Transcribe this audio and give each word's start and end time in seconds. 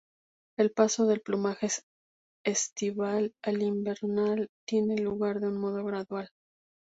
El 0.57 0.71
paso 0.71 1.05
del 1.05 1.21
plumaje 1.21 1.69
estival 2.43 3.35
al 3.43 3.61
invernal 3.61 4.49
tiene 4.67 4.97
lugar 4.97 5.39
de 5.41 5.49
un 5.49 5.59
modo 5.59 5.83
gradual. 5.85 6.27